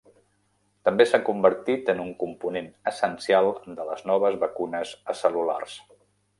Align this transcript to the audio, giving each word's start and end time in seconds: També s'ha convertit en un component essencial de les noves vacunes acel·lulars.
També 0.87 1.05
s'ha 1.09 1.19
convertit 1.27 1.91
en 1.93 2.01
un 2.05 2.09
component 2.23 2.71
essencial 2.93 3.53
de 3.79 3.87
les 3.93 4.05
noves 4.13 4.41
vacunes 4.47 4.99
acel·lulars. 5.15 5.81